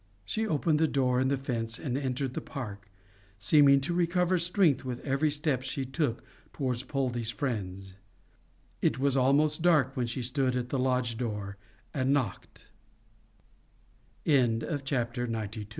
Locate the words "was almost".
8.97-9.61